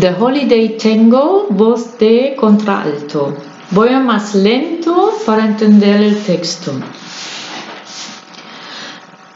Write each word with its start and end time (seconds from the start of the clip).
The 0.00 0.14
Holiday 0.18 0.78
Tango, 0.78 1.48
voz 1.50 1.98
de 1.98 2.34
contralto. 2.34 3.36
Voy 3.72 3.90
a 3.90 4.00
más 4.00 4.34
lento 4.34 5.12
para 5.26 5.44
entender 5.44 6.00
el 6.00 6.16
texto. 6.24 6.72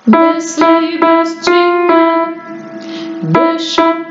This 0.06 0.56
leave 0.56 1.04
is 1.22 1.36
jingle, 1.44 2.36
the 3.34 3.58
shop 3.58 4.05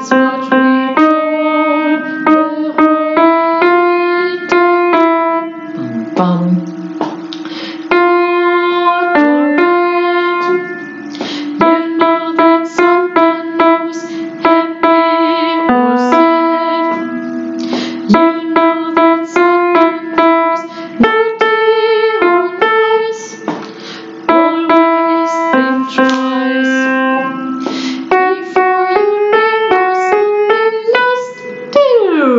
touch 0.00 0.44
me 0.44 0.94
burn 0.96 2.24
the 2.24 2.74
way 2.78 4.46
down 4.48 5.54
um 5.78 6.14
bang 6.14 6.81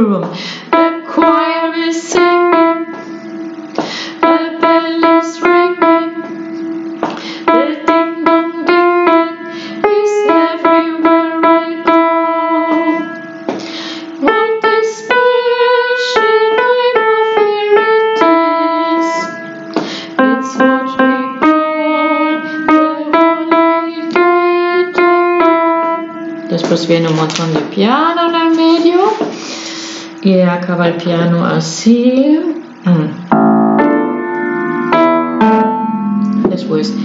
room. 0.03 0.27
The 0.71 1.03
choir 1.07 1.73
is 1.87 2.01
singing, 2.11 2.91
the 4.21 4.37
bell 4.61 5.03
is 5.19 5.41
ringing, 5.41 6.11
the 7.45 7.61
ding 7.87 8.23
dong 8.25 8.65
ding 8.65 9.05
ding 9.05 9.35
is 9.85 10.13
everywhere 10.29 11.39
I 11.43 11.47
go. 11.87 12.03
What 14.27 14.63
a 14.63 14.77
special 14.97 16.41
night 16.59 16.97
of 17.11 17.39
it 17.51 18.19
is! 18.99 19.07
It's 20.19 20.51
what 20.59 20.87
we 20.99 21.13
call 21.39 22.31
the 22.67 22.83
holy 23.13 24.01
day. 24.11 25.29
Después 26.49 26.81
viene 26.87 27.07
un 27.07 27.15
montón 27.15 27.53
de 27.53 27.61
piano. 27.61 28.22
y 30.23 30.39
acaba 30.39 30.87
el 30.87 30.95
piano 30.95 31.45
así. 31.45 32.39
Mm. 32.85 33.23
Después 36.49 36.95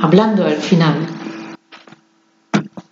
hablando 0.00 0.46
al 0.46 0.56
final. 0.56 1.19